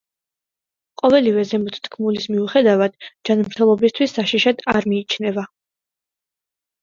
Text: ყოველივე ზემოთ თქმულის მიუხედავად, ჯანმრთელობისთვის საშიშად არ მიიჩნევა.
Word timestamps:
ყოველივე 1.01 1.43
ზემოთ 1.49 1.75
თქმულის 1.87 2.23
მიუხედავად, 2.35 2.95
ჯანმრთელობისთვის 3.31 4.17
საშიშად 4.19 4.65
არ 4.75 4.87
მიიჩნევა. 4.95 5.45